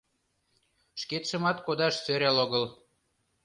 Шкетшымат 1.01 1.57
кодаш 1.65 1.95
сӧрал 2.03 2.37
огыл. 2.43 2.65